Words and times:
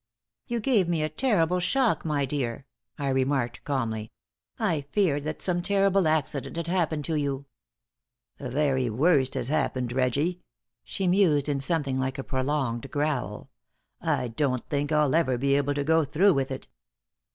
"You 0.47 0.59
gave 0.59 0.87
me 0.89 1.03
a 1.03 1.09
terrible 1.09 1.59
shock, 1.59 2.03
my 2.05 2.25
dear," 2.25 2.65
I 2.97 3.09
remarked, 3.09 3.63
calmly. 3.63 4.11
"I 4.57 4.81
feared 4.89 5.25
that 5.25 5.43
some 5.43 5.61
terrible 5.61 6.07
accident 6.07 6.57
had 6.57 6.65
happened 6.65 7.05
to 7.05 7.13
you." 7.13 7.45
"The 8.39 8.49
very 8.49 8.89
worst 8.89 9.35
has 9.35 9.49
happened, 9.49 9.93
Reggie," 9.93 10.41
she 10.83 11.07
mused, 11.07 11.47
in 11.47 11.59
something 11.59 11.99
like 11.99 12.17
a 12.17 12.23
prolonged 12.23 12.89
growl. 12.89 13.51
"I 14.01 14.29
don't 14.29 14.67
think 14.69 14.91
I'll 14.91 15.13
ever 15.13 15.37
be 15.37 15.55
able 15.55 15.75
to 15.75 15.83
go 15.83 16.03
through 16.03 16.33
with 16.33 16.49
it." 16.49 16.67